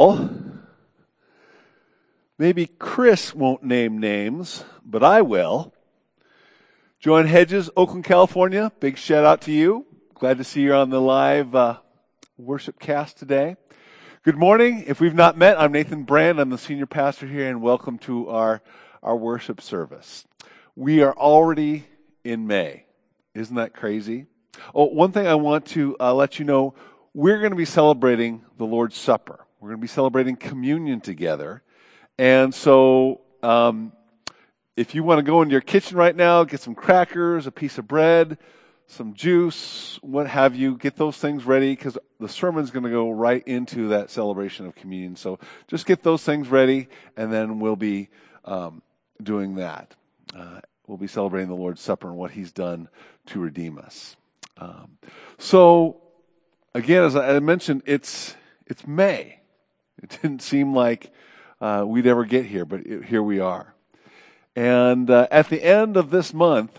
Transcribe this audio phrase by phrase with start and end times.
[0.00, 0.30] Oh,
[2.38, 5.74] maybe Chris won't name names, but I will.
[7.00, 8.70] Joan Hedges, Oakland, California.
[8.78, 9.86] Big shout out to you.
[10.14, 11.78] Glad to see you on the live uh,
[12.36, 13.56] worship cast today.
[14.22, 14.84] Good morning.
[14.86, 16.38] If we've not met, I'm Nathan Brand.
[16.38, 18.62] I'm the senior pastor here, and welcome to our
[19.02, 20.24] our worship service.
[20.76, 21.86] We are already
[22.22, 22.84] in May.
[23.34, 24.26] Isn't that crazy?
[24.72, 26.74] Oh, one thing I want to uh, let you know:
[27.14, 29.44] we're going to be celebrating the Lord's Supper.
[29.60, 31.62] We're going to be celebrating communion together.
[32.18, 33.92] And so, um,
[34.76, 37.78] if you want to go into your kitchen right now, get some crackers, a piece
[37.78, 38.38] of bread,
[38.86, 43.10] some juice, what have you, get those things ready because the sermon's going to go
[43.10, 45.16] right into that celebration of communion.
[45.16, 48.08] So just get those things ready, and then we'll be
[48.44, 48.82] um,
[49.22, 49.94] doing that.
[50.34, 52.88] Uh, we'll be celebrating the Lord's Supper and what He's done
[53.26, 54.16] to redeem us.
[54.56, 54.98] Um,
[55.38, 56.00] so,
[56.74, 58.36] again, as I mentioned, it's
[58.66, 59.37] it's May.
[60.02, 61.10] It didn't seem like
[61.60, 63.74] uh, we'd ever get here, but it, here we are.
[64.54, 66.78] And uh, at the end of this month,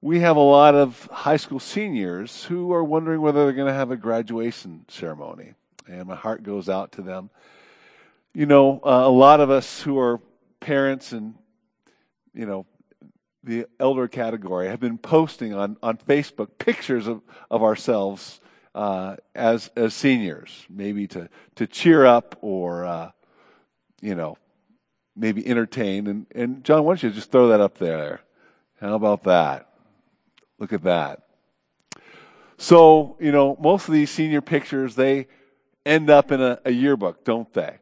[0.00, 3.74] we have a lot of high school seniors who are wondering whether they're going to
[3.74, 5.54] have a graduation ceremony.
[5.86, 7.30] And my heart goes out to them.
[8.34, 10.20] You know, uh, a lot of us who are
[10.60, 11.34] parents and,
[12.34, 12.66] you know,
[13.42, 18.40] the elder category have been posting on, on Facebook pictures of, of ourselves
[18.74, 23.10] uh, as as seniors, maybe to to cheer up or uh,
[24.00, 24.36] you know
[25.16, 26.06] maybe entertain.
[26.06, 28.20] And and John, why don't you just throw that up there?
[28.80, 29.68] How about that?
[30.58, 31.22] Look at that.
[32.56, 35.26] So you know most of these senior pictures they
[35.86, 37.78] end up in a, a yearbook, don't they?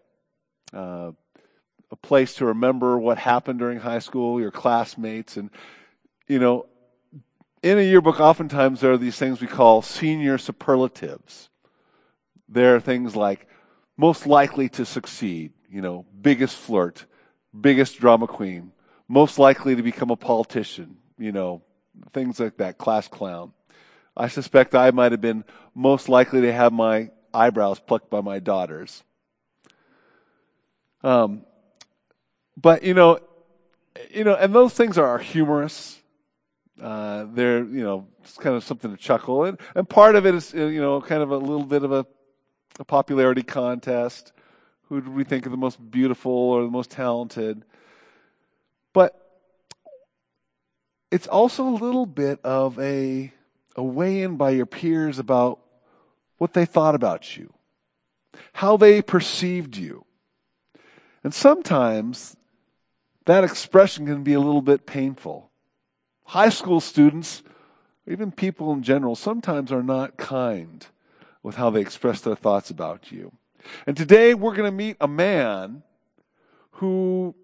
[0.72, 1.12] Uh,
[1.90, 5.50] a place to remember what happened during high school, your classmates, and
[6.26, 6.66] you know
[7.66, 11.50] in a yearbook, oftentimes there are these things we call senior superlatives.
[12.48, 13.48] There are things like
[13.96, 17.06] most likely to succeed, you know, biggest flirt,
[17.60, 18.70] biggest drama queen,
[19.08, 21.62] most likely to become a politician, you know,
[22.12, 23.52] things like that, class clown.
[24.16, 28.38] I suspect I might have been most likely to have my eyebrows plucked by my
[28.38, 29.02] daughters.
[31.02, 31.42] Um,
[32.56, 33.18] but you know,
[34.10, 36.00] you know, and those things are humorous.
[36.80, 39.44] Uh, they're, you know, it's kind of something to chuckle.
[39.44, 41.92] And, and part of it is, uh, you know, kind of a little bit of
[41.92, 42.06] a,
[42.78, 44.32] a popularity contest.
[44.88, 47.64] Who do we think are the most beautiful or the most talented?
[48.92, 49.20] But
[51.10, 53.32] it's also a little bit of a,
[53.74, 55.60] a weigh in by your peers about
[56.38, 57.52] what they thought about you,
[58.52, 60.04] how they perceived you.
[61.24, 62.36] And sometimes
[63.24, 65.50] that expression can be a little bit painful
[66.26, 67.42] high school students,
[68.06, 70.86] even people in general, sometimes are not kind
[71.42, 73.32] with how they express their thoughts about you.
[73.86, 75.82] And today we're going to meet a man
[76.72, 77.34] who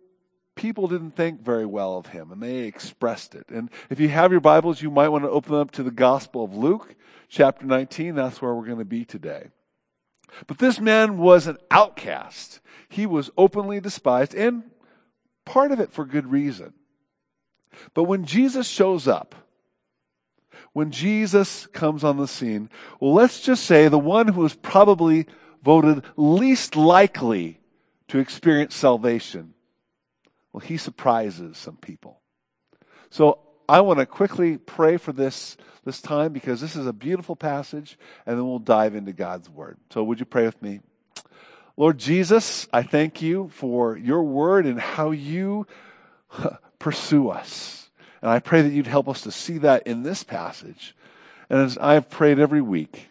[0.54, 3.48] people didn't think very well of him and they expressed it.
[3.48, 5.91] And if you have your Bibles, you might want to open them up to the
[5.91, 6.94] Gospel of Luke,
[7.28, 8.15] chapter 19.
[8.15, 9.48] That's where we're going to be today.
[10.47, 12.60] But this man was an outcast.
[12.88, 14.65] He was openly despised and
[15.44, 16.75] part of it for good reason.
[17.94, 19.34] But when Jesus shows up,
[20.72, 25.27] when Jesus comes on the scene, well, let's just say the one who was probably
[25.62, 27.60] voted least likely
[28.09, 29.55] to experience salvation,
[30.53, 32.21] well, he surprises some people.
[33.10, 33.38] So
[33.69, 37.99] I want to quickly pray for this, this time because this is a beautiful passage,
[38.27, 39.78] and then we'll dive into God's word.
[39.91, 40.81] So would you pray with me?
[41.77, 45.66] Lord Jesus, I thank you for your word and how you
[46.82, 47.91] pursue us.
[48.20, 50.94] And I pray that you'd help us to see that in this passage.
[51.48, 53.09] And as I've prayed every week,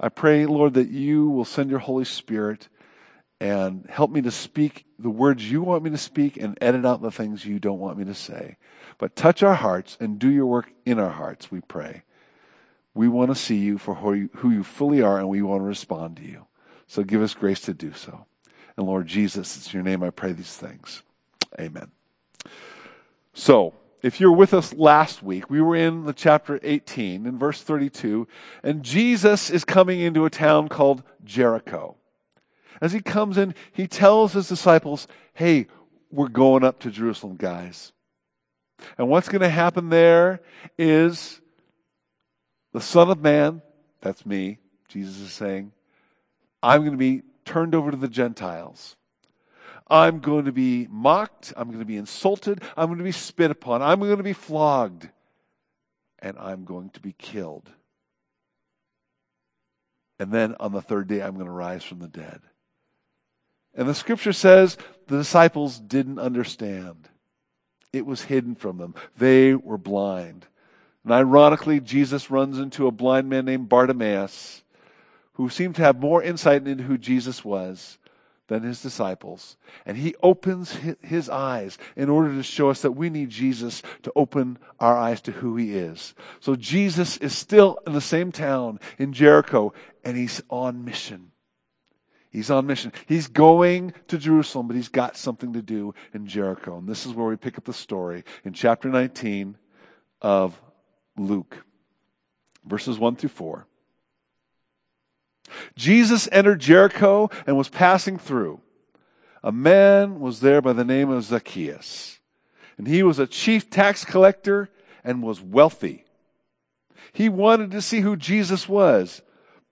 [0.00, 2.68] I pray, Lord, that you will send your Holy Spirit
[3.40, 7.02] and help me to speak the words you want me to speak and edit out
[7.02, 8.56] the things you don't want me to say.
[8.98, 12.02] But touch our hearts and do your work in our hearts, we pray.
[12.94, 16.16] We want to see you for who you, fully are, and we want to respond
[16.16, 16.46] to you.
[16.86, 18.26] So give us grace to do so.
[18.76, 21.02] And Lord Jesus, it's your name I pray these things.
[21.60, 21.90] Amen.
[23.34, 27.60] So, if you're with us last week, we were in the chapter 18 in verse
[27.62, 28.28] 32,
[28.62, 31.96] and Jesus is coming into a town called Jericho.
[32.80, 35.66] As he comes in, he tells his disciples, Hey,
[36.10, 37.92] we're going up to Jerusalem, guys.
[38.98, 40.40] And what's going to happen there
[40.78, 41.40] is
[42.72, 43.62] the Son of Man,
[44.00, 44.58] that's me,
[44.88, 45.72] Jesus is saying,
[46.62, 48.96] I'm going to be turned over to the Gentiles.
[49.86, 51.52] I'm going to be mocked.
[51.56, 52.62] I'm going to be insulted.
[52.76, 53.82] I'm going to be spit upon.
[53.82, 55.08] I'm going to be flogged.
[56.20, 57.70] And I'm going to be killed.
[60.18, 62.40] And then on the third day, I'm going to rise from the dead.
[63.74, 64.78] And the scripture says
[65.08, 67.08] the disciples didn't understand.
[67.92, 68.94] It was hidden from them.
[69.18, 70.46] They were blind.
[71.02, 74.62] And ironically, Jesus runs into a blind man named Bartimaeus
[75.34, 77.98] who seemed to have more insight into who Jesus was
[78.48, 79.56] than his disciples.
[79.86, 84.12] And he opens his eyes in order to show us that we need Jesus to
[84.14, 86.14] open our eyes to who he is.
[86.40, 89.72] So Jesus is still in the same town in Jericho
[90.04, 91.30] and he's on mission.
[92.30, 92.92] He's on mission.
[93.06, 96.78] He's going to Jerusalem, but he's got something to do in Jericho.
[96.78, 99.56] And this is where we pick up the story in chapter 19
[100.20, 100.60] of
[101.16, 101.56] Luke,
[102.66, 103.66] verses 1 through 4.
[105.76, 108.60] Jesus entered Jericho and was passing through.
[109.42, 112.18] A man was there by the name of Zacchaeus,
[112.78, 114.70] and he was a chief tax collector
[115.04, 116.04] and was wealthy.
[117.12, 119.22] He wanted to see who Jesus was,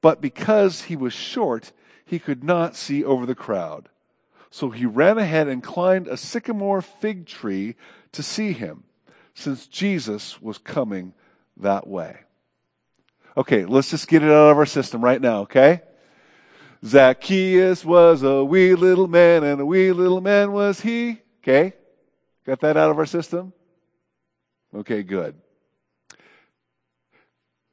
[0.00, 1.72] but because he was short,
[2.04, 3.88] he could not see over the crowd.
[4.50, 7.74] So he ran ahead and climbed a sycamore fig tree
[8.12, 8.84] to see him,
[9.34, 11.14] since Jesus was coming
[11.56, 12.20] that way.
[13.36, 15.80] Okay, let's just get it out of our system right now, okay?
[16.84, 21.22] Zacchaeus was a wee little man, and a wee little man was he.
[21.42, 21.74] Okay?
[22.44, 23.52] Got that out of our system?
[24.74, 25.36] Okay, good.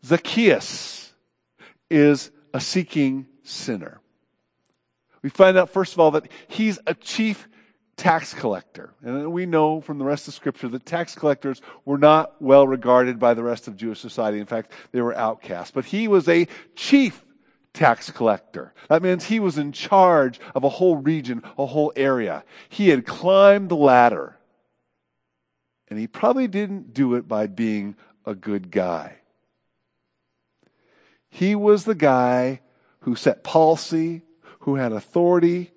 [0.06, 1.14] Zacchaeus
[1.90, 4.00] is a seeking sinner.
[5.22, 7.48] We find out, first of all, that he's a chief
[8.00, 8.94] tax collector.
[9.04, 13.20] And we know from the rest of Scripture that tax collectors were not well regarded
[13.20, 14.40] by the rest of Jewish society.
[14.40, 15.72] In fact, they were outcasts.
[15.72, 17.24] But he was a chief
[17.74, 18.74] tax collector.
[18.88, 22.46] That means he was in charge of a whole region, a whole area.
[22.70, 24.38] He had climbed the ladder.
[25.90, 29.18] And he probably didn't do it by being a good guy.
[31.30, 32.62] He was the guy
[33.02, 34.24] who set policy,
[34.62, 35.72] who had authority,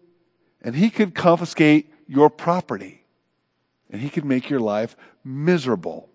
[0.62, 3.04] and he could confiscate your property.
[3.90, 6.10] And he can make your life miserable.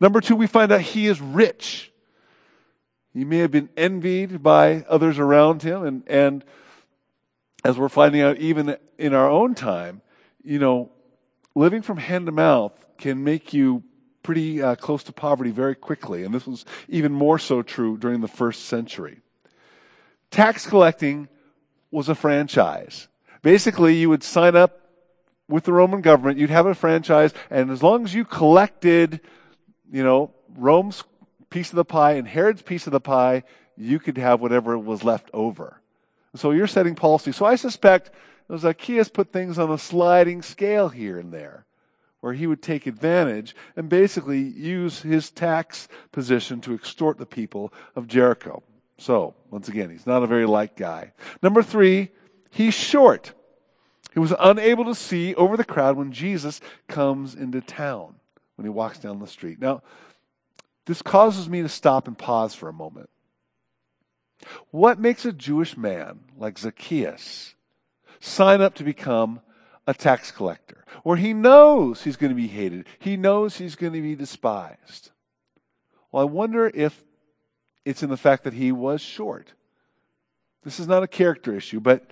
[0.00, 1.92] Number two, we find out he is rich.
[3.14, 5.84] He may have been envied by others around him.
[5.84, 6.44] And, and
[7.64, 10.02] as we're finding out even in our own time,
[10.42, 10.90] you know,
[11.54, 13.84] living from hand to mouth can make you
[14.24, 16.24] pretty uh, close to poverty very quickly.
[16.24, 19.20] And this was even more so true during the first century.
[20.30, 21.28] Tax collecting
[21.90, 23.08] was a franchise.
[23.42, 24.80] Basically, you would sign up
[25.48, 29.20] with the Roman government, you'd have a franchise, and as long as you collected,
[29.90, 31.04] you know, Rome's
[31.50, 33.42] piece of the pie and Herod's piece of the pie,
[33.76, 35.80] you could have whatever was left over.
[36.34, 37.32] So you're setting policy.
[37.32, 38.10] So I suspect
[38.56, 41.66] Zacchaeus put things on a sliding scale here and there,
[42.20, 47.72] where he would take advantage and basically use his tax position to extort the people
[47.96, 48.62] of Jericho.
[48.98, 51.12] So, once again, he's not a very liked guy.
[51.42, 52.10] Number three,
[52.52, 53.32] He's short.
[54.12, 58.16] He was unable to see over the crowd when Jesus comes into town,
[58.56, 59.58] when he walks down the street.
[59.58, 59.82] Now,
[60.84, 63.08] this causes me to stop and pause for a moment.
[64.70, 67.54] What makes a Jewish man like Zacchaeus
[68.20, 69.40] sign up to become
[69.86, 73.94] a tax collector, where he knows he's going to be hated, he knows he's going
[73.94, 75.10] to be despised?
[76.10, 77.02] Well, I wonder if
[77.86, 79.54] it's in the fact that he was short.
[80.64, 82.10] This is not a character issue, but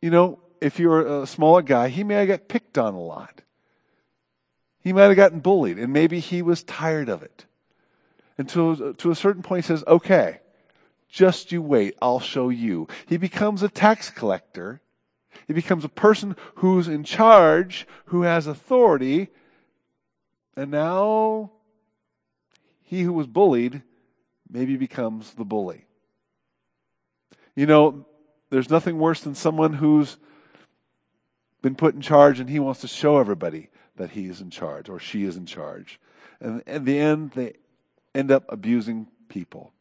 [0.00, 3.42] you know, if you're a smaller guy, he may have got picked on a lot.
[4.80, 7.44] He might have gotten bullied, and maybe he was tired of it.
[8.36, 10.40] And to, to a certain point, he says, okay,
[11.08, 12.86] just you wait, I'll show you.
[13.06, 14.80] He becomes a tax collector.
[15.46, 19.28] He becomes a person who's in charge, who has authority,
[20.56, 21.52] and now
[22.82, 23.82] he who was bullied
[24.50, 25.86] maybe becomes the bully.
[27.54, 28.06] You know,
[28.50, 30.16] there's nothing worse than someone who's
[31.62, 34.88] been put in charge and he wants to show everybody that he is in charge
[34.88, 36.00] or she is in charge.
[36.40, 37.54] And in the end, they
[38.14, 39.72] end up abusing people.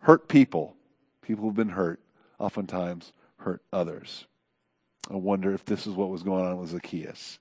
[0.00, 0.76] Hurt people,
[1.22, 2.00] people who've been hurt,
[2.38, 4.26] oftentimes hurt others.
[5.10, 7.38] I wonder if this is what was going on with Zacchaeus.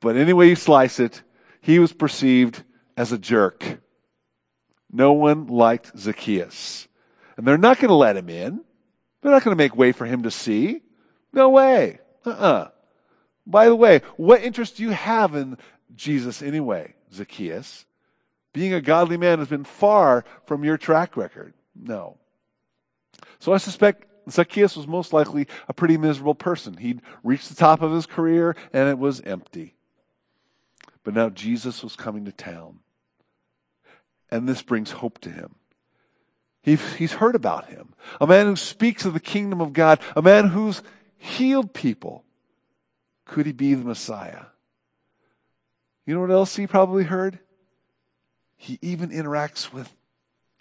[0.00, 1.22] But anyway you slice it,
[1.60, 2.62] he was perceived
[2.96, 3.80] as a jerk.
[4.90, 6.88] No one liked Zacchaeus.
[7.36, 8.64] And they're not going to let him in.
[9.20, 10.82] They're not going to make way for him to see.
[11.32, 12.00] No way.
[12.24, 12.68] Uh-uh.
[13.46, 15.58] By the way, what interest do you have in
[15.94, 17.84] Jesus anyway, Zacchaeus?
[18.52, 21.52] Being a godly man has been far from your track record.
[21.74, 22.16] No.
[23.38, 26.76] So I suspect Zacchaeus was most likely a pretty miserable person.
[26.76, 29.74] He'd reached the top of his career and it was empty.
[31.04, 32.80] But now Jesus was coming to town.
[34.30, 35.54] And this brings hope to him.
[36.66, 37.94] He's heard about him.
[38.20, 40.00] A man who speaks of the kingdom of God.
[40.16, 40.82] A man who's
[41.16, 42.24] healed people.
[43.24, 44.46] Could he be the Messiah?
[46.04, 47.38] You know what else he probably heard?
[48.56, 49.94] He even interacts with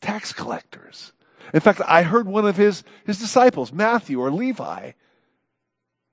[0.01, 1.11] tax collectors.
[1.53, 4.91] In fact, I heard one of his, his disciples, Matthew or Levi,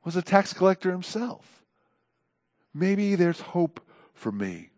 [0.04, 1.64] was a tax collector himself.
[2.74, 3.80] Maybe there's hope
[4.14, 4.70] for me.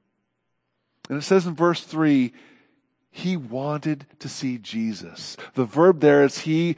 [1.09, 2.33] And it says in verse 3
[3.17, 5.37] he wanted to see Jesus.
[5.55, 6.75] The verb there is he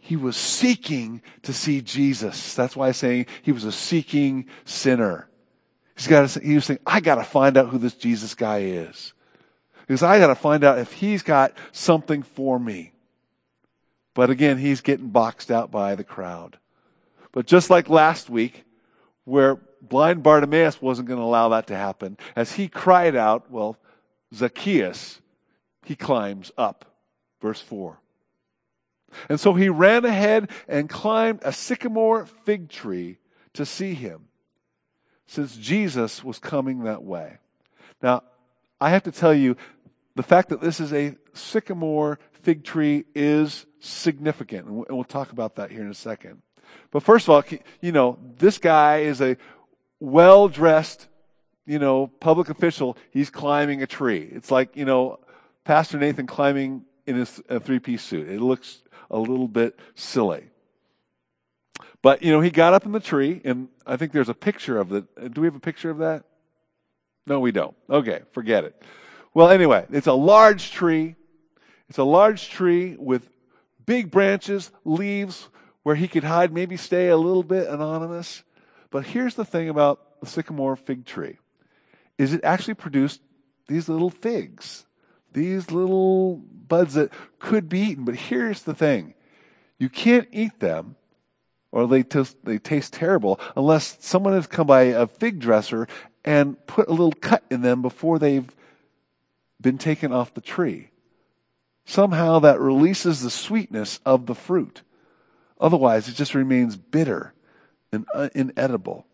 [0.00, 2.56] he was seeking to see Jesus.
[2.56, 5.28] That's why I'm saying he was a seeking sinner.
[5.94, 8.62] He's got to, he was saying, I got to find out who this Jesus guy
[8.62, 9.12] is.
[9.86, 12.92] Because I got to find out if he's got something for me.
[14.12, 16.58] But again, he's getting boxed out by the crowd.
[17.30, 18.64] But just like last week,
[19.22, 23.76] where blind Bartimaeus wasn't going to allow that to happen, as he cried out, well,
[24.34, 25.20] Zacchaeus,
[25.84, 26.84] he climbs up.
[27.40, 27.98] Verse 4.
[29.28, 33.18] And so he ran ahead and climbed a sycamore fig tree
[33.54, 34.28] to see him,
[35.26, 37.38] since Jesus was coming that way.
[38.02, 38.22] Now,
[38.80, 39.56] I have to tell you,
[40.14, 45.56] the fact that this is a sycamore fig tree is significant, and we'll talk about
[45.56, 46.42] that here in a second.
[46.90, 47.42] But first of all,
[47.80, 49.36] you know, this guy is a
[49.98, 51.08] well dressed,
[51.66, 52.96] you know, public official.
[53.10, 54.28] He's climbing a tree.
[54.32, 55.18] It's like, you know,
[55.70, 58.28] Pastor Nathan climbing in his three piece suit.
[58.28, 60.46] It looks a little bit silly.
[62.02, 64.80] But, you know, he got up in the tree, and I think there's a picture
[64.80, 65.02] of the.
[65.32, 66.24] Do we have a picture of that?
[67.24, 67.76] No, we don't.
[67.88, 68.82] Okay, forget it.
[69.32, 71.14] Well, anyway, it's a large tree.
[71.88, 73.30] It's a large tree with
[73.86, 75.50] big branches, leaves,
[75.84, 78.42] where he could hide, maybe stay a little bit anonymous.
[78.90, 81.38] But here's the thing about the sycamore fig tree
[82.18, 83.20] is it actually produced
[83.68, 84.84] these little figs,
[85.32, 88.04] these little buds that could be eaten.
[88.04, 89.14] But here's the thing.
[89.78, 90.96] You can't eat them
[91.72, 95.86] or they, t- they taste terrible unless someone has come by a fig dresser
[96.24, 98.54] and put a little cut in them before they've
[99.60, 100.90] been taken off the tree.
[101.84, 104.82] Somehow that releases the sweetness of the fruit.
[105.60, 107.34] Otherwise, it just remains bitter
[107.92, 109.06] and uh, inedible.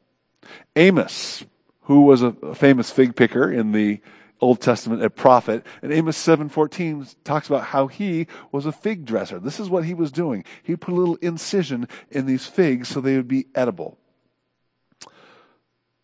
[0.74, 1.44] Amos,
[1.82, 4.00] who was a famous fig picker in the
[4.40, 9.38] Old Testament, a prophet, and Amos 7:14 talks about how he was a fig dresser.
[9.38, 10.44] This is what he was doing.
[10.62, 13.98] He put a little incision in these figs so they would be edible.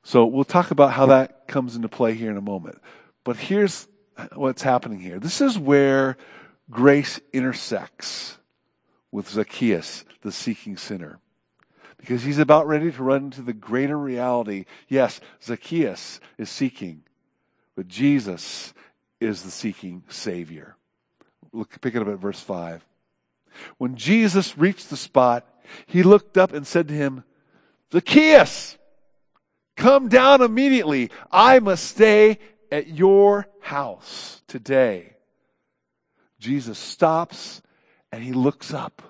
[0.02, 2.80] So we'll talk about how that comes into play here in a moment.
[3.22, 3.86] But here's
[4.34, 5.18] what's happening here.
[5.18, 6.16] This is where
[6.70, 8.38] grace intersects
[9.10, 11.20] with Zacchaeus, the seeking sinner.
[11.98, 14.64] Because he's about ready to run into the greater reality.
[14.88, 17.04] Yes, Zacchaeus is seeking,
[17.76, 18.74] but Jesus
[19.20, 20.76] is the seeking Savior.
[21.52, 22.84] Look, pick it up at verse 5.
[23.78, 25.46] When Jesus reached the spot,
[25.86, 27.24] he looked up and said to him,
[27.92, 28.78] Zacchaeus,
[29.76, 31.10] come down immediately.
[31.30, 32.38] I must stay
[32.70, 35.14] at your house today.
[36.38, 37.62] Jesus stops
[38.10, 39.02] and he looks up.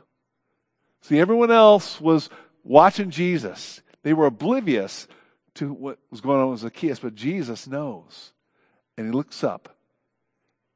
[1.03, 2.29] See, everyone else was
[2.65, 3.81] watching Jesus.
[4.03, 5.07] They were oblivious
[5.55, 8.32] to what was going on with Zacchaeus, but Jesus knows.
[8.97, 9.77] And he looks up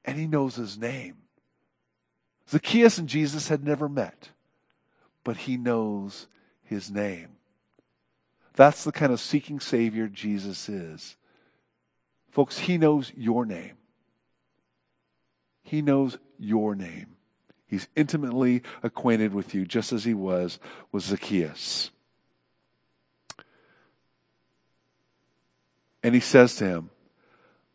[0.05, 1.17] and he knows his name.
[2.49, 4.31] Zacchaeus and Jesus had never met,
[5.25, 6.29] but he knows
[6.63, 7.29] his name.
[8.55, 11.17] That's the kind of seeking Savior Jesus is.
[12.31, 13.77] Folks, he knows your name.
[15.63, 17.17] He knows your name.
[17.67, 20.61] He's intimately acquainted with you, just as he was
[20.93, 21.91] with Zacchaeus.
[26.03, 26.91] And he says to him,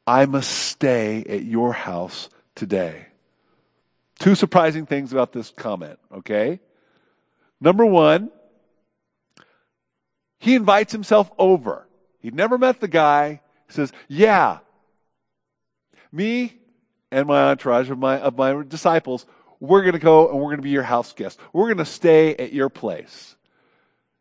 [0.06, 3.08] I must stay at your house today.
[4.20, 6.60] Two surprising things about this comment, okay?
[7.60, 8.32] Number one,
[10.40, 11.88] he invites himself over.
[12.20, 13.42] He'd never met the guy.
[13.68, 14.60] He says, Yeah,
[16.12, 16.54] me
[17.12, 19.26] and my entourage of my, of my disciples,
[19.60, 21.42] we're going to go and we're going to be your house guests.
[21.54, 23.36] We're going to stay at your place.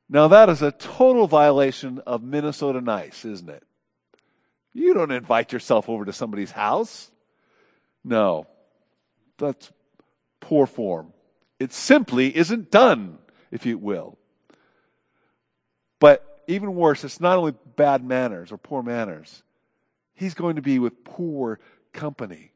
[0.09, 3.63] Now, that is a total violation of Minnesota nice, isn't it?
[4.73, 7.11] You don't invite yourself over to somebody's house.
[8.05, 8.47] No,
[9.39, 9.71] that's
[10.41, 11.13] poor form.
[11.59, 13.19] It simply isn't done,
[13.51, 14.17] if you will.
[15.99, 19.43] But even worse, it's not only bad manners or poor manners,
[20.15, 21.61] he's going to be with poor
[21.93, 22.53] company.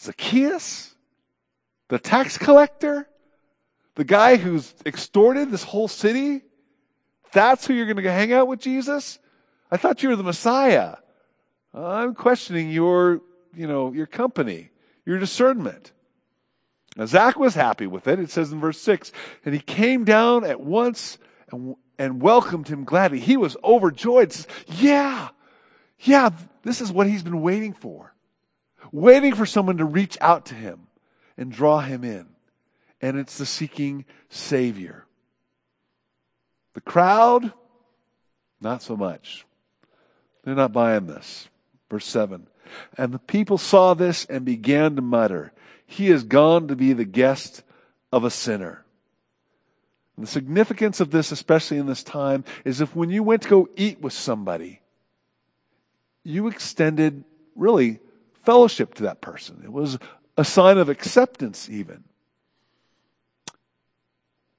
[0.00, 0.94] Zacchaeus,
[1.88, 3.08] the tax collector,
[3.94, 6.42] the guy who's extorted this whole city,
[7.32, 9.18] that's who you're going to hang out with Jesus?
[9.70, 10.96] I thought you were the Messiah.
[11.74, 13.20] I'm questioning your,
[13.54, 14.70] you know, your company,
[15.04, 15.92] your discernment.
[16.96, 18.18] Now, Zach was happy with it.
[18.18, 19.12] It says in verse 6
[19.44, 21.18] and he came down at once
[21.50, 23.20] and, and welcomed him gladly.
[23.20, 24.32] He was overjoyed.
[24.32, 25.28] Says, yeah,
[26.00, 26.30] yeah,
[26.62, 28.14] this is what he's been waiting for.
[28.90, 30.88] Waiting for someone to reach out to him
[31.36, 32.26] and draw him in.
[33.00, 35.06] And it's the seeking Savior.
[36.74, 37.52] The crowd,
[38.60, 39.46] not so much.
[40.44, 41.48] They're not buying this.
[41.90, 42.46] Verse 7.
[42.96, 45.52] And the people saw this and began to mutter,
[45.86, 47.62] He has gone to be the guest
[48.12, 48.84] of a sinner.
[50.16, 53.48] And the significance of this, especially in this time, is if when you went to
[53.48, 54.80] go eat with somebody,
[56.24, 58.00] you extended really
[58.44, 59.62] fellowship to that person.
[59.64, 59.98] It was
[60.36, 62.04] a sign of acceptance, even.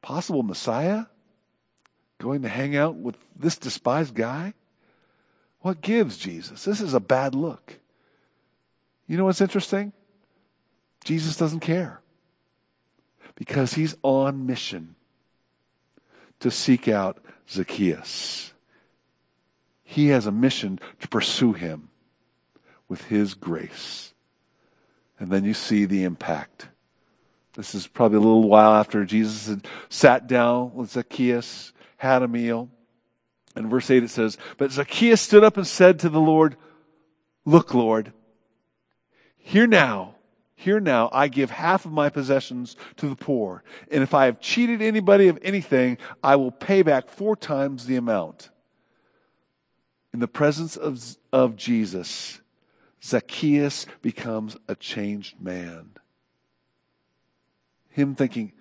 [0.02, 1.06] Possible Messiah
[2.20, 4.54] going to hang out with this despised guy?
[5.62, 6.64] What gives Jesus?
[6.64, 7.80] This is a bad look.
[9.08, 9.92] You know what's interesting?
[11.04, 12.02] Jesus doesn't care
[13.36, 14.96] because he's on mission
[16.40, 17.18] to seek out
[17.50, 18.54] Zacchaeus.
[19.84, 21.90] He has a mission to pursue him
[22.88, 24.14] with his grace.
[25.20, 26.68] And then you see the impact.
[27.54, 32.28] This is probably a little while after Jesus had sat down with Zacchaeus, had a
[32.28, 32.70] meal.
[33.56, 36.56] In verse 8 it says, But Zacchaeus stood up and said to the Lord,
[37.46, 38.14] Look, Lord,
[39.38, 40.16] here now,
[40.56, 43.64] here now, I give half of my possessions to the poor.
[43.90, 47.96] And if I have cheated anybody of anything, I will pay back four times the
[47.96, 48.50] amount.
[50.14, 51.02] In the presence of,
[51.32, 52.42] of Jesus,
[53.04, 55.92] Zacchaeus becomes a changed man.
[57.90, 58.52] Him thinking,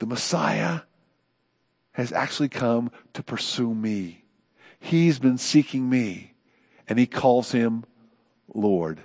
[0.00, 0.80] the Messiah
[2.00, 4.24] has actually come to pursue me.
[4.78, 6.32] He's been seeking me,
[6.88, 7.84] and he calls him
[8.52, 9.00] Lord.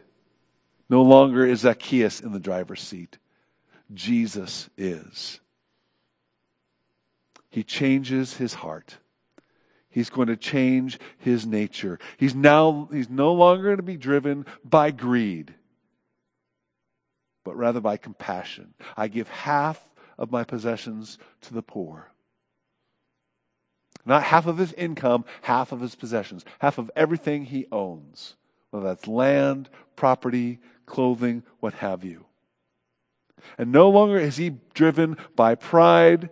[0.90, 3.18] No longer is Zacchaeus in the driver's seat.
[3.94, 5.42] Jesus is.
[7.50, 8.98] He changes his heart.
[9.90, 12.00] He's going to change his nature.
[12.18, 15.54] He's now, he's no longer going to be driven by greed,
[17.44, 18.74] but rather by compassion.
[18.96, 19.82] I give half
[20.18, 22.10] of my possessions to the poor.
[24.06, 28.36] Not half of his income, half of his possessions, half of everything he owns,
[28.70, 32.26] whether that's land, property, clothing, what have you.
[33.58, 36.30] And no longer is he driven by pride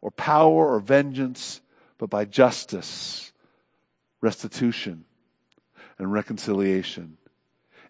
[0.00, 1.60] or power or vengeance,
[1.98, 3.32] but by justice,
[4.20, 5.04] restitution,
[5.98, 7.16] and reconciliation.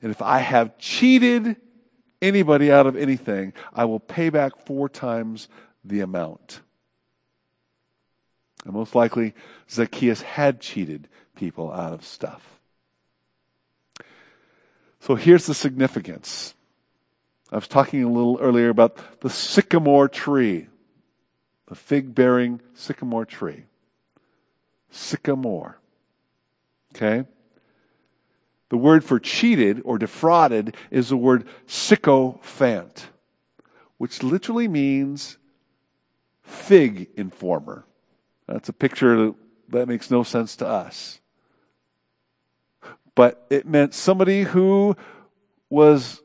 [0.00, 1.56] And if I have cheated
[2.20, 5.48] anybody out of anything, I will pay back four times
[5.84, 6.60] the amount.
[8.64, 9.34] And most likely,
[9.70, 12.60] Zacchaeus had cheated people out of stuff.
[15.00, 16.54] So here's the significance.
[17.50, 20.68] I was talking a little earlier about the sycamore tree,
[21.66, 23.64] the fig bearing sycamore tree
[24.92, 25.78] sycamore.
[26.94, 27.24] Okay?
[28.68, 33.08] The word for cheated or defrauded is the word sycophant,
[33.98, 35.38] which literally means
[36.42, 37.84] fig informer.
[38.46, 39.32] That's a picture
[39.68, 41.20] that makes no sense to us.
[43.14, 44.96] But it meant somebody who
[45.68, 46.22] was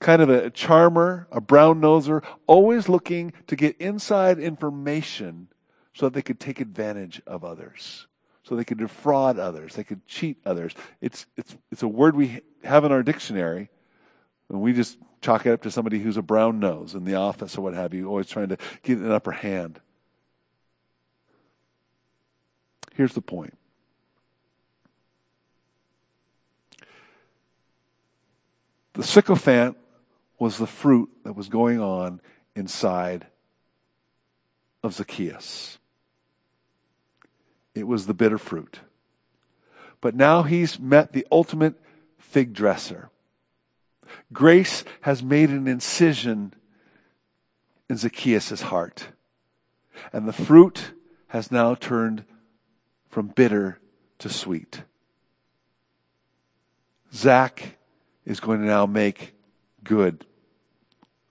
[0.00, 5.48] kind of a charmer, a brown noser, always looking to get inside information
[5.94, 8.06] so that they could take advantage of others,
[8.42, 10.74] so they could defraud others, they could cheat others.
[11.00, 13.70] It's, it's, it's a word we have in our dictionary,
[14.48, 17.56] and we just chalk it up to somebody who's a brown nose in the office
[17.56, 19.80] or what have you, always trying to get an upper hand.
[22.94, 23.56] Here's the point.
[28.94, 29.76] The sycophant
[30.38, 32.20] was the fruit that was going on
[32.54, 33.26] inside
[34.82, 35.78] of Zacchaeus.
[37.74, 38.80] It was the bitter fruit.
[40.00, 41.80] But now he's met the ultimate
[42.18, 43.08] fig dresser.
[44.32, 46.52] Grace has made an incision
[47.88, 49.08] in Zacchaeus' heart.
[50.12, 50.92] And the fruit
[51.28, 52.24] has now turned
[53.12, 53.78] from bitter
[54.18, 54.82] to sweet.
[57.12, 57.76] Zach
[58.24, 59.34] is going to now make
[59.84, 60.24] good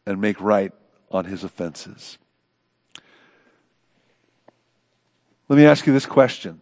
[0.06, 0.72] and make right
[1.10, 2.20] on his offenses.
[5.50, 6.62] Let me ask you this question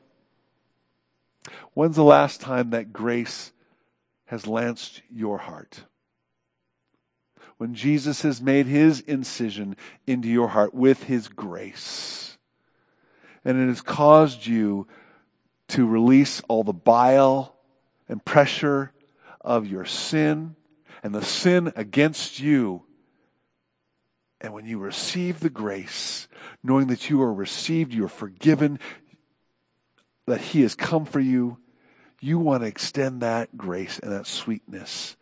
[1.73, 3.51] When's the last time that grace
[4.27, 5.83] has lanced your heart?
[7.57, 9.75] When Jesus has made his incision
[10.07, 12.37] into your heart with his grace.
[13.43, 14.87] And it has caused you
[15.69, 17.55] to release all the bile
[18.07, 18.91] and pressure
[19.41, 20.55] of your sin
[21.03, 22.83] and the sin against you.
[24.41, 26.27] And when you receive the grace,
[26.63, 28.79] knowing that you are received, you are forgiven,
[30.25, 31.57] that He has come for you,
[32.21, 35.15] you want to extend that grace and that sweetness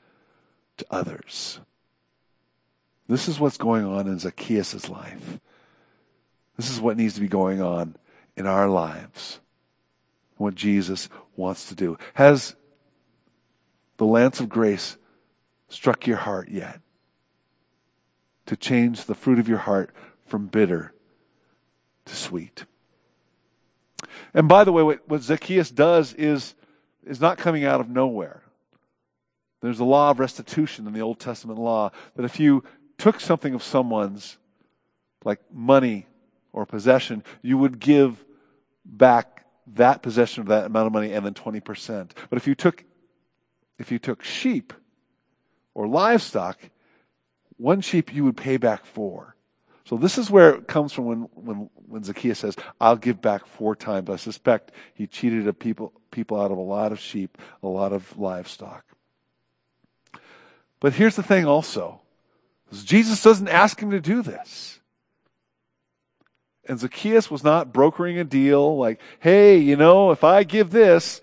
[0.78, 1.60] to others.
[3.08, 5.40] This is what's going on in Zacchaeus' life.
[6.58, 7.96] This is what needs to be going on
[8.36, 9.40] in our lives.
[10.38, 11.97] What Jesus wants to do.
[12.13, 12.56] Has
[13.97, 14.97] the lance of grace
[15.69, 16.80] struck your heart yet?
[18.47, 19.93] To change the fruit of your heart
[20.26, 20.93] from bitter
[22.06, 22.65] to sweet.
[24.34, 26.56] And by the way, what, Zacchaeus does is,
[27.06, 28.43] is not coming out of nowhere.
[29.62, 32.63] There's a law of restitution in the Old Testament law that if you
[32.97, 34.38] took something of someone's,
[35.23, 36.08] like money
[36.54, 38.23] or possession, you would give
[38.86, 42.12] back that possession of that amount of money and then 20%.
[42.30, 42.84] But if you took,
[43.77, 44.73] if you took sheep
[45.73, 46.60] or livestock,
[47.58, 49.36] one sheep you would pay back four.
[49.86, 53.45] So this is where it comes from when, when, when Zacchaeus says, I'll give back
[53.45, 54.10] four times.
[54.10, 57.93] I suspect he cheated a people, people out of a lot of sheep, a lot
[57.93, 58.84] of livestock.
[60.80, 62.01] But here's the thing also.
[62.71, 64.82] Jesus doesn't ask him to do this.
[66.67, 71.21] And Zacchaeus was not brokering a deal like, hey, you know, if I give this,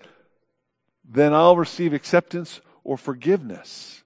[1.07, 4.03] then I'll receive acceptance or forgiveness.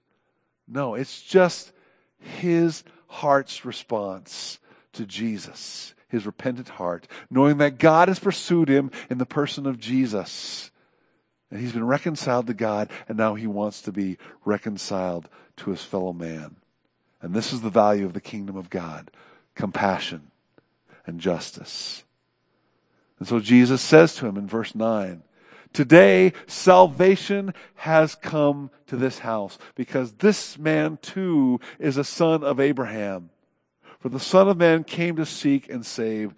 [0.68, 1.72] No, it's just
[2.18, 4.58] his heart's response
[4.92, 9.80] to Jesus, his repentant heart, knowing that God has pursued him in the person of
[9.80, 10.70] Jesus.
[11.50, 15.82] And he's been reconciled to God, and now he wants to be reconciled to his
[15.82, 16.56] fellow man.
[17.22, 19.10] And this is the value of the kingdom of God
[19.54, 20.29] compassion
[21.06, 22.04] and justice.
[23.18, 25.22] And so Jesus says to him in verse 9,
[25.72, 32.58] Today salvation has come to this house because this man too is a son of
[32.58, 33.30] Abraham.
[34.00, 36.34] For the Son of Man came to seek and save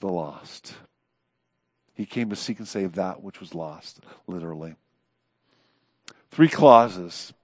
[0.00, 0.74] the lost.
[1.94, 4.74] He came to seek and save that which was lost, literally.
[6.30, 7.34] Three clauses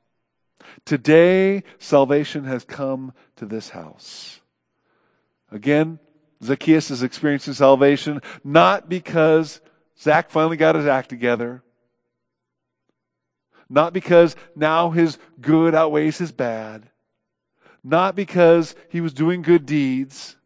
[0.84, 4.40] Today, salvation has come to this house.
[5.50, 5.98] Again,
[6.42, 9.60] Zacchaeus is experiencing salvation not because
[9.98, 11.62] Zach finally got his act together,
[13.68, 16.90] not because now his good outweighs his bad,
[17.82, 20.36] not because he was doing good deeds,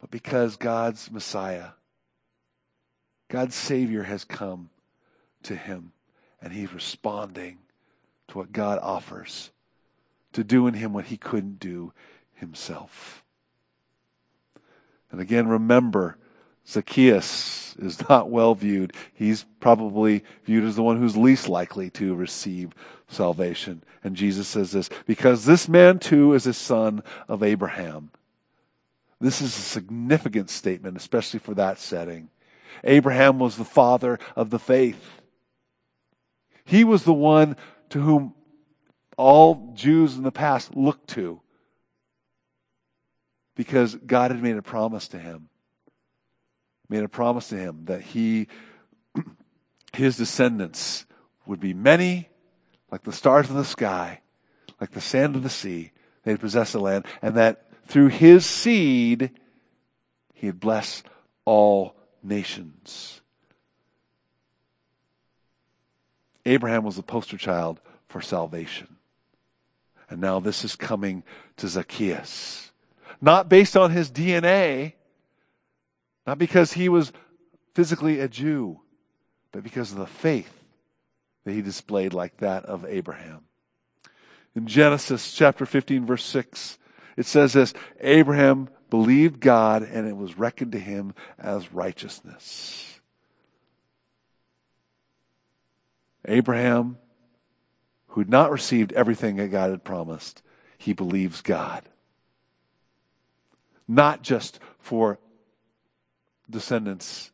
[0.00, 1.70] but because God's Messiah,
[3.28, 4.70] God's Savior has come
[5.44, 5.92] to him
[6.42, 7.58] and he's responding
[8.28, 9.50] to what God offers,
[10.32, 11.92] to do in him what he couldn't do
[12.34, 13.24] himself.
[15.10, 16.16] And again, remember,
[16.66, 18.94] Zacchaeus is not well viewed.
[19.12, 22.72] He's probably viewed as the one who's least likely to receive
[23.08, 23.82] salvation.
[24.04, 28.10] And Jesus says this, because this man too is a son of Abraham.
[29.20, 32.30] This is a significant statement, especially for that setting.
[32.84, 35.20] Abraham was the father of the faith.
[36.64, 37.56] He was the one
[37.90, 38.34] to whom
[39.18, 41.40] all Jews in the past looked to
[43.60, 45.50] because God had made a promise to him.
[46.88, 48.48] Made a promise to him that he,
[49.92, 51.04] his descendants
[51.44, 52.30] would be many,
[52.90, 54.22] like the stars of the sky,
[54.80, 55.92] like the sand of the sea.
[56.24, 59.30] They'd possess the land, and that through his seed,
[60.32, 61.02] he'd bless
[61.44, 63.20] all nations.
[66.46, 68.96] Abraham was the poster child for salvation.
[70.08, 71.24] And now this is coming
[71.58, 72.69] to Zacchaeus.
[73.20, 74.94] Not based on his DNA,
[76.26, 77.12] not because he was
[77.74, 78.80] physically a Jew,
[79.52, 80.52] but because of the faith
[81.44, 83.40] that he displayed like that of Abraham.
[84.54, 86.78] In Genesis chapter 15 verse 6,
[87.16, 93.00] it says this, Abraham believed God and it was reckoned to him as righteousness.
[96.26, 96.98] Abraham,
[98.08, 100.42] who had not received everything that God had promised,
[100.78, 101.88] he believes God.
[103.90, 105.18] Not just for
[106.48, 107.32] descendants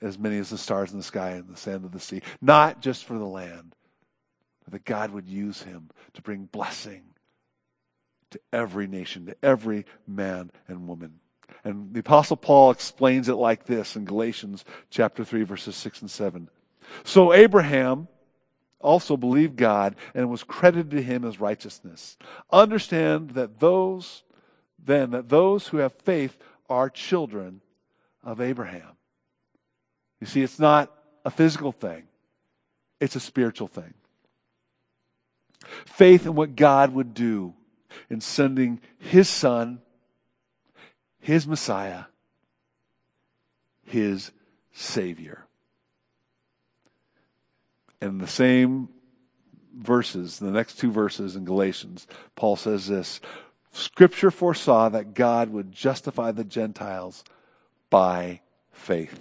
[0.00, 2.80] as many as the stars in the sky and the sand of the sea, not
[2.80, 3.74] just for the land,
[4.64, 7.02] but that God would use him to bring blessing
[8.30, 11.20] to every nation, to every man and woman.
[11.62, 16.10] And the apostle Paul explains it like this in Galatians chapter 3 verses 6 and
[16.10, 16.48] 7.
[17.04, 18.08] So Abraham
[18.80, 22.16] also believed God and was credited to him as righteousness.
[22.50, 24.22] Understand that those,
[24.84, 26.36] then, that those who have faith
[26.68, 27.60] are children
[28.22, 28.96] of Abraham.
[30.20, 30.92] You see, it's not
[31.24, 32.04] a physical thing,
[33.00, 33.94] it's a spiritual thing.
[35.86, 37.54] Faith in what God would do
[38.08, 39.80] in sending His Son,
[41.20, 42.04] His Messiah,
[43.84, 44.30] His
[44.72, 45.44] Savior.
[48.00, 48.88] And the same
[49.76, 53.20] verses, the next two verses in Galatians, Paul says this
[53.72, 57.24] Scripture foresaw that God would justify the Gentiles
[57.90, 58.40] by
[58.72, 59.18] faith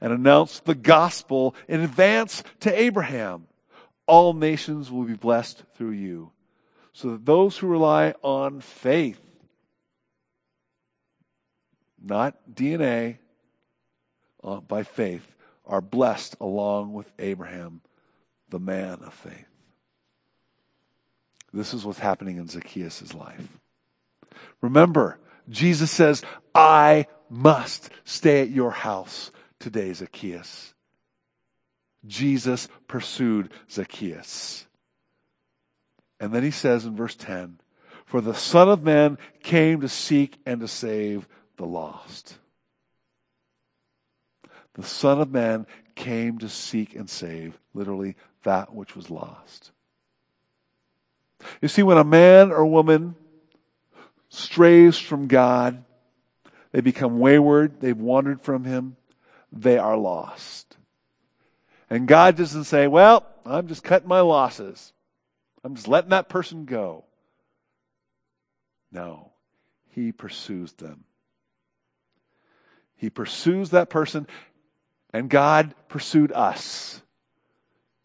[0.00, 3.46] and announced the gospel in advance to Abraham.
[4.06, 6.32] All nations will be blessed through you.
[6.92, 9.20] So that those who rely on faith,
[12.02, 13.18] not DNA,
[14.42, 15.34] uh, by faith,
[15.66, 17.80] are blessed along with Abraham,
[18.48, 19.55] the man of faith.
[21.56, 23.48] This is what's happening in Zacchaeus' life.
[24.60, 26.22] Remember, Jesus says,
[26.54, 30.74] I must stay at your house today, Zacchaeus.
[32.06, 34.66] Jesus pursued Zacchaeus.
[36.20, 37.58] And then he says in verse 10,
[38.04, 42.36] For the Son of Man came to seek and to save the lost.
[44.74, 49.72] The Son of Man came to seek and save, literally, that which was lost.
[51.60, 53.14] You see, when a man or woman
[54.28, 55.84] strays from God,
[56.72, 58.96] they become wayward, they've wandered from Him,
[59.52, 60.76] they are lost.
[61.88, 64.92] And God doesn't say, well, I'm just cutting my losses.
[65.62, 67.04] I'm just letting that person go.
[68.90, 69.32] No,
[69.90, 71.04] He pursues them.
[72.96, 74.26] He pursues that person,
[75.12, 77.02] and God pursued us.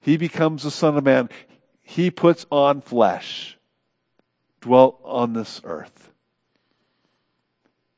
[0.02, 1.30] He becomes the Son of Man.
[1.92, 3.58] He puts on flesh,
[4.62, 6.14] dwelt on this earth.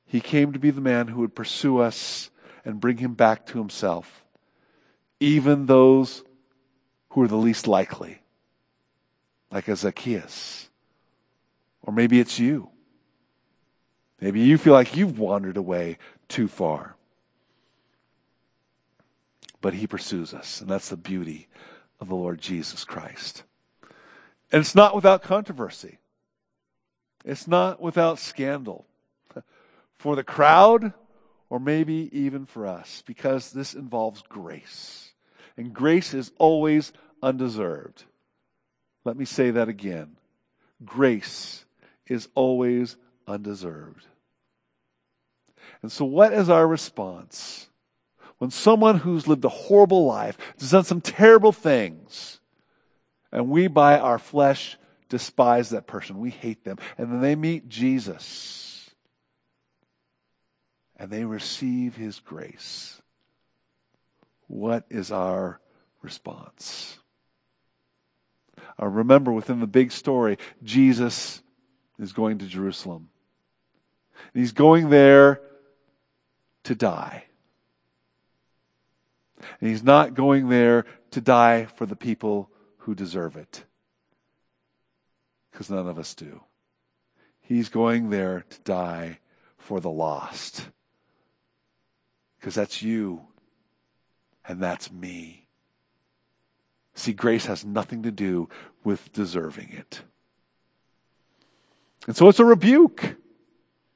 [0.07, 2.31] He came to be the man who would pursue us
[2.65, 4.25] and bring him back to himself,
[5.19, 6.23] even those
[7.09, 8.23] who are the least likely,
[9.51, 10.71] like a Zacchaeus.
[11.83, 12.71] Or maybe it's you.
[14.19, 16.95] Maybe you feel like you've wandered away too far.
[19.61, 21.47] But he pursues us, and that's the beauty
[21.99, 23.43] of the Lord Jesus Christ.
[24.53, 25.97] And it's not without controversy.
[27.25, 28.85] It's not without scandal.
[29.97, 30.93] For the crowd,
[31.49, 35.13] or maybe even for us, because this involves grace.
[35.55, 38.03] And grace is always undeserved.
[39.05, 40.17] Let me say that again.
[40.83, 41.63] Grace
[42.07, 44.05] is always undeserved.
[45.81, 47.69] And so, what is our response
[48.39, 52.41] when someone who's lived a horrible life, has done some terrible things,
[53.33, 54.77] and we, by our flesh,
[55.09, 56.19] despise that person?
[56.19, 56.77] We hate them.
[56.99, 58.91] And then they meet Jesus
[60.95, 63.01] and they receive his grace.
[64.45, 65.59] What is our
[66.03, 66.99] response?
[68.79, 71.41] Uh, remember, within the big story, Jesus
[71.97, 73.09] is going to Jerusalem.
[74.35, 75.41] He's going there
[76.65, 77.25] to die.
[79.59, 82.51] And he's not going there to die for the people
[82.83, 83.63] who deserve it.
[85.51, 86.41] Because none of us do.
[87.41, 89.19] He's going there to die
[89.57, 90.69] for the lost.
[92.39, 93.21] Because that's you
[94.45, 95.47] and that's me.
[96.93, 98.49] See, grace has nothing to do
[98.83, 100.01] with deserving it.
[102.05, 103.15] And so it's a rebuke.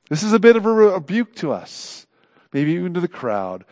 [0.10, 2.08] This is a bit of a rebuke to us,
[2.54, 3.65] maybe even to the crowd.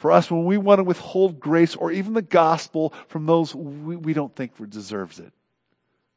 [0.00, 3.96] For us, when we want to withhold grace or even the gospel from those we,
[3.96, 5.30] we don't think deserves it.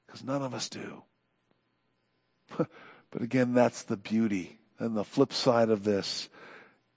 [0.08, 1.04] Because none of us do.
[2.58, 4.58] but again, that's the beauty.
[4.80, 6.30] And the flip side of this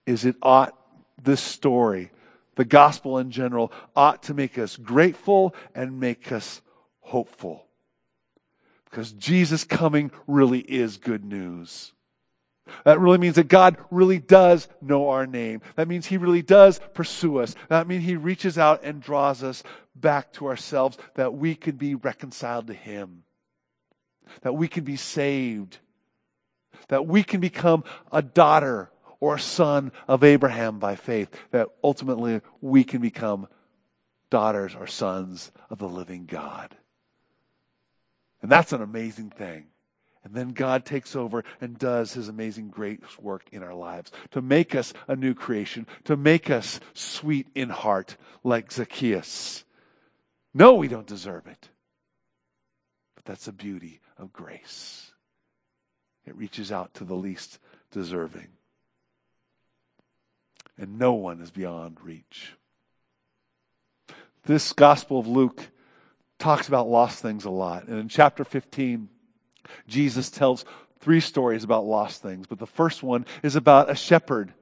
[0.07, 0.79] is it ought,
[1.21, 2.13] this story,
[2.55, 6.63] the gospel in general, ought to make us grateful and make us
[7.01, 7.67] hopeful.
[8.85, 11.91] Because Jesus coming really is good news.
[12.85, 15.61] That really means that God really does know our name.
[15.77, 17.55] That means He really does pursue us.
[17.69, 19.63] That means He reaches out and draws us
[19.95, 23.23] back to ourselves that we can be reconciled to Him.
[24.43, 25.79] That we can be saved.
[26.89, 32.85] That we can become a daughter or son of Abraham by faith, that ultimately we
[32.85, 33.49] can become
[34.31, 36.77] daughters or sons of the living God.
[38.43, 39.67] And that's an amazing thing.
[40.27, 44.43] And then God takes over and does his amazing grace work in our lives to
[44.43, 49.65] make us a new creation, to make us sweet in heart like Zacchaeus.
[50.53, 51.69] No, we don't deserve it.
[53.15, 55.13] But that's the beauty of grace.
[56.27, 57.61] It reaches out to the least
[57.93, 58.49] deserving
[60.77, 62.57] and no one is beyond reach.
[64.45, 65.69] This Gospel of Luke
[66.41, 67.87] talks about lost things a lot.
[67.87, 69.09] And in chapter 15,
[69.87, 70.65] Jesus tells
[71.01, 72.47] three stories about lost things.
[72.47, 74.53] But the first one is about a shepherd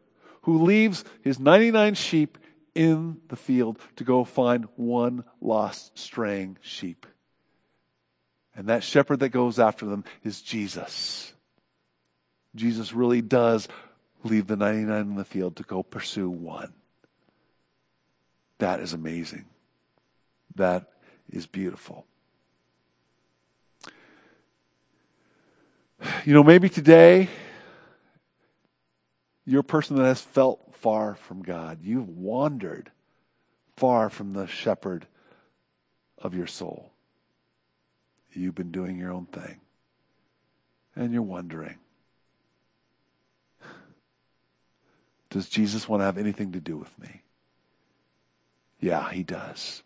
[0.43, 2.39] who leaves his 99 sheep
[2.75, 7.07] in the field to go find one lost straying sheep.
[8.57, 11.33] And that shepherd that goes after them is Jesus.
[12.55, 13.69] Jesus really does
[14.23, 16.73] leave the 99 in the field to go pursue one.
[18.59, 19.47] That is amazing.
[20.55, 20.91] That
[21.31, 22.07] is beautiful.
[26.25, 27.29] You know, maybe today
[29.47, 31.79] you're a person that has felt far from God.
[31.83, 32.91] You've wandered
[33.77, 35.07] far from the shepherd
[36.19, 36.91] of your soul.
[38.33, 39.61] You've been doing your own thing.
[40.97, 41.77] And you're wondering
[45.35, 47.23] Does Jesus want to have anything to do with me?
[48.79, 49.83] Yeah, he does.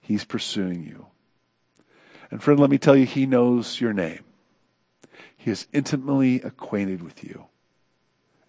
[0.00, 1.04] He's pursuing you.
[2.30, 4.24] And friend, let me tell you, he knows your name.
[5.36, 7.46] He is intimately acquainted with you.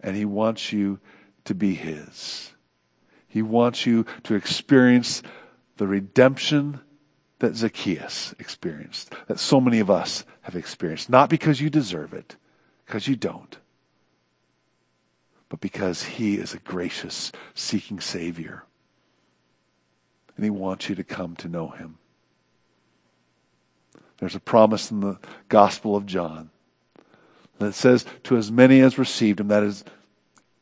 [0.00, 1.00] And he wants you
[1.44, 2.52] to be his.
[3.26, 5.22] He wants you to experience
[5.78, 6.80] the redemption
[7.38, 11.10] that Zacchaeus experienced, that so many of us have experienced.
[11.10, 12.36] Not because you deserve it,
[12.86, 13.58] because you don't,
[15.48, 18.64] but because he is a gracious, seeking Savior.
[20.36, 21.98] And he wants you to come to know him.
[24.22, 26.50] There's a promise in the Gospel of John
[27.58, 29.82] that says, To as many as received him, that is,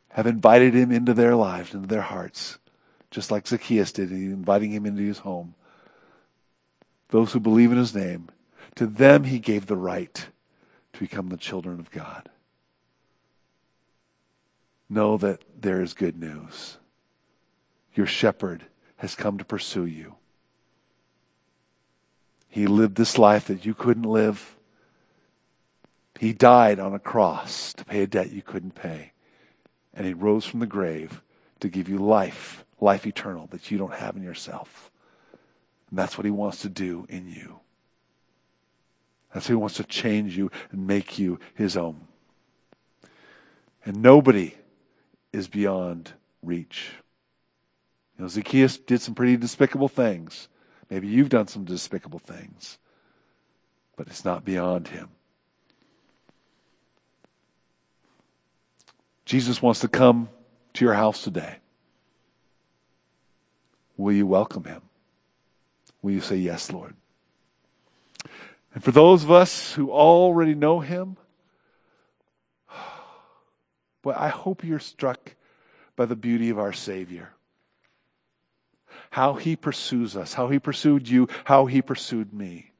[0.09, 2.57] have invited him into their lives, into their hearts,
[3.11, 5.55] just like Zacchaeus did, inviting him into his home.
[7.11, 8.31] Those who believe in his name,
[8.77, 10.27] to them he gave the right
[10.95, 12.31] to become the children of God
[14.89, 16.79] know that there is good news.
[17.95, 18.65] Your shepherd
[18.97, 20.15] has come to pursue you.
[22.51, 24.57] He lived this life that you couldn't live.
[26.19, 29.13] He died on a cross to pay a debt you couldn't pay.
[29.95, 31.23] And he rose from the grave
[31.61, 34.91] to give you life, life eternal that you don't have in yourself.
[35.89, 37.61] And that's what he wants to do in you.
[39.33, 42.09] That's what he wants to change you and make you his own.
[43.85, 44.57] And nobody
[45.33, 46.91] is beyond reach.
[48.19, 50.49] You know, Zacchaeus did some pretty despicable things.
[50.91, 52.79] Maybe you've done some despicable things,
[53.97, 55.09] but it's not beyond him.
[59.25, 60.29] Jesus wants to come
[60.75, 61.57] to your house today.
[63.97, 64.83] Will you welcome him?
[66.03, 66.95] Will you say, Yes, Lord?
[68.75, 71.17] And for those of us who already know him,
[74.03, 75.37] but I hope you're struck
[75.95, 77.31] by the beauty of our Savior.
[79.11, 82.73] How he pursues us, how he pursued you, how he pursued me.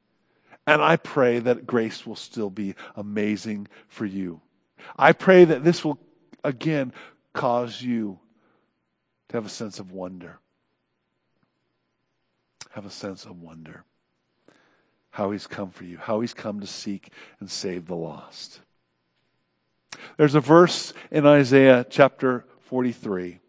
[0.67, 4.41] And I pray that grace will still be amazing for you.
[4.95, 5.99] I pray that this will
[6.43, 6.93] again
[7.33, 8.19] cause you
[9.29, 10.39] to have a sense of wonder.
[12.71, 13.83] Have a sense of wonder.
[15.09, 18.61] How he's come for you, how he's come to seek and save the lost.
[20.17, 23.39] There's a verse in Isaiah chapter 43,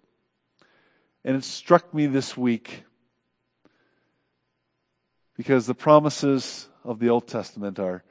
[1.24, 2.84] and it struck me this week
[5.36, 8.02] because the promises of the Old Testament are,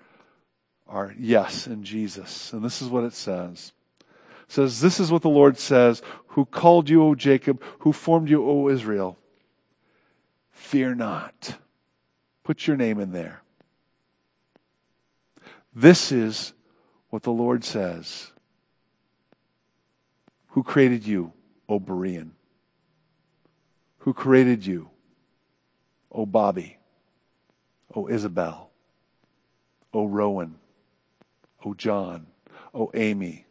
[0.87, 2.53] are yes in Jesus.
[2.53, 3.73] And this is what it says.
[3.99, 8.29] It says, This is what the Lord says, who called you, O Jacob, who formed
[8.29, 9.17] you, O Israel.
[10.51, 11.57] Fear not.
[12.43, 13.41] Put your name in there.
[15.73, 16.53] This is
[17.09, 18.31] what the Lord says.
[20.49, 21.33] Who created you,
[21.69, 22.31] O Berean?
[24.01, 24.89] Who created you,
[26.11, 26.77] O Bobby,
[27.95, 28.69] O Isabel,
[29.93, 30.55] O Rowan,
[31.65, 32.27] O John,
[32.73, 33.45] O Amy,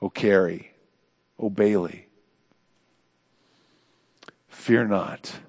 [0.00, 0.72] O Carrie,
[1.38, 2.08] O Bailey?
[4.48, 5.40] Fear not.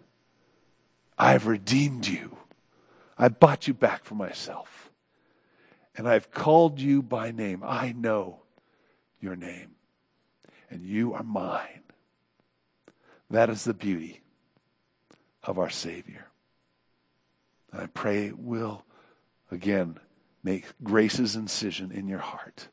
[1.18, 2.38] I've redeemed you.
[3.18, 4.80] I bought you back for myself
[6.00, 7.62] and I've called you by name.
[7.62, 8.40] I know
[9.20, 9.72] your name,
[10.70, 11.84] and you are mine.
[13.30, 14.22] That is the beauty
[15.44, 16.28] of our Savior.
[17.72, 18.86] And I pray it will,
[19.52, 20.00] again,
[20.44, 22.70] make grace's incision in your heart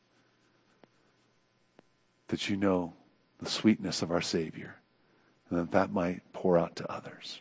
[2.29, 2.95] that you know
[3.39, 4.77] the sweetness of our Savior
[5.51, 7.41] and that that might pour out to others.